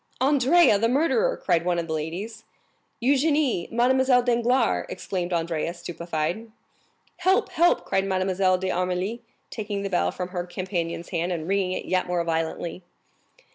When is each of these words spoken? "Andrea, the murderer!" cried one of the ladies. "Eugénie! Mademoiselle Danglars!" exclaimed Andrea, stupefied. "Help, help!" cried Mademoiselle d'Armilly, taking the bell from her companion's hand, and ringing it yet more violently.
"Andrea, 0.19 0.79
the 0.79 0.89
murderer!" 0.89 1.37
cried 1.37 1.63
one 1.63 1.77
of 1.77 1.85
the 1.85 1.93
ladies. 1.93 2.43
"Eugénie! 3.03 3.71
Mademoiselle 3.71 4.23
Danglars!" 4.23 4.87
exclaimed 4.89 5.31
Andrea, 5.31 5.75
stupefied. 5.75 6.49
"Help, 7.17 7.49
help!" 7.51 7.85
cried 7.85 8.05
Mademoiselle 8.05 8.57
d'Armilly, 8.57 9.21
taking 9.51 9.83
the 9.83 9.91
bell 9.91 10.09
from 10.11 10.29
her 10.29 10.47
companion's 10.47 11.09
hand, 11.09 11.31
and 11.31 11.47
ringing 11.47 11.73
it 11.73 11.85
yet 11.85 12.07
more 12.07 12.23
violently. 12.23 12.81